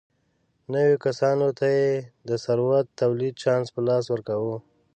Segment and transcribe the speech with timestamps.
[0.73, 1.89] نویو کسانو ته یې
[2.29, 4.55] د ثروت د تولید چانس په لاس ورکاوه.